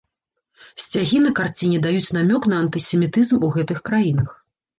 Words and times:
Сцягі 0.83 1.17
на 1.25 1.31
карціне 1.39 1.77
даюць 1.85 2.13
намёк 2.17 2.43
на 2.53 2.63
антысемітызм 2.63 3.37
у 3.45 3.53
гэтых 3.59 3.85
краінах. 3.93 4.35